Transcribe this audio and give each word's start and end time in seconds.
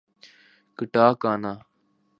katakana 0.77 1.53